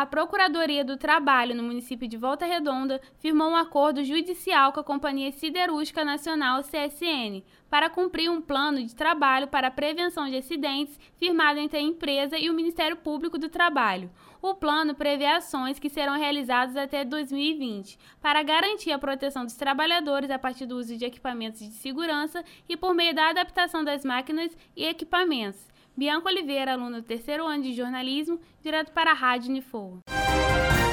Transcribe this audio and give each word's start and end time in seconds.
A 0.00 0.06
Procuradoria 0.06 0.82
do 0.82 0.96
Trabalho 0.96 1.54
no 1.54 1.62
município 1.62 2.08
de 2.08 2.16
Volta 2.16 2.46
Redonda 2.46 3.02
firmou 3.18 3.50
um 3.50 3.54
acordo 3.54 4.02
judicial 4.02 4.72
com 4.72 4.80
a 4.80 4.82
Companhia 4.82 5.30
Siderúrgica 5.30 6.02
Nacional 6.02 6.62
CSN 6.62 7.44
para 7.68 7.90
cumprir 7.90 8.30
um 8.30 8.40
plano 8.40 8.82
de 8.82 8.94
trabalho 8.94 9.46
para 9.48 9.68
a 9.68 9.70
prevenção 9.70 10.26
de 10.26 10.38
acidentes 10.38 10.98
firmado 11.18 11.58
entre 11.58 11.78
a 11.78 11.82
empresa 11.82 12.38
e 12.38 12.48
o 12.48 12.54
Ministério 12.54 12.96
Público 12.96 13.36
do 13.36 13.50
Trabalho. 13.50 14.10
O 14.40 14.54
plano 14.54 14.94
prevê 14.94 15.26
ações 15.26 15.78
que 15.78 15.90
serão 15.90 16.16
realizadas 16.18 16.78
até 16.78 17.04
2020 17.04 17.98
para 18.22 18.42
garantir 18.42 18.92
a 18.92 18.98
proteção 18.98 19.44
dos 19.44 19.54
trabalhadores 19.54 20.30
a 20.30 20.38
partir 20.38 20.64
do 20.64 20.78
uso 20.78 20.96
de 20.96 21.04
equipamentos 21.04 21.60
de 21.60 21.74
segurança 21.74 22.42
e 22.66 22.74
por 22.74 22.94
meio 22.94 23.14
da 23.14 23.28
adaptação 23.28 23.84
das 23.84 24.02
máquinas 24.02 24.56
e 24.74 24.86
equipamentos. 24.86 25.68
Bianca 25.96 26.28
Oliveira, 26.28 26.72
aluna 26.72 27.00
do 27.00 27.06
terceiro 27.06 27.46
ano 27.46 27.62
de 27.62 27.74
jornalismo, 27.74 28.40
direto 28.62 28.92
para 28.92 29.10
a 29.10 29.14
Rádio 29.14 29.50
Unifor. 29.50 29.98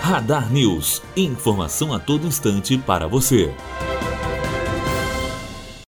Radar 0.00 0.52
News. 0.52 1.02
Informação 1.16 1.92
a 1.92 1.98
todo 1.98 2.26
instante 2.26 2.78
para 2.78 3.08
você. 3.08 3.52